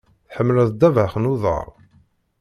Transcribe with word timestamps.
Tḥemmleḍ 0.29 0.67
ddabex 0.71 1.13
n 1.17 1.29
uḍaṛ? 1.31 1.67